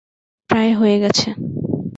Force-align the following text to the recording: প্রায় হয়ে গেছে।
প্রায় 0.49 0.71
হয়ে 0.73 0.97
গেছে। 0.99 1.29